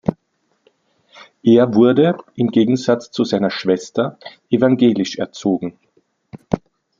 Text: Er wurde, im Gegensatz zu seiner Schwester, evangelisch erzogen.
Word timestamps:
Er 1.43 1.75
wurde, 1.75 2.17
im 2.33 2.47
Gegensatz 2.47 3.11
zu 3.11 3.23
seiner 3.23 3.51
Schwester, 3.51 4.17
evangelisch 4.49 5.19
erzogen. 5.19 5.77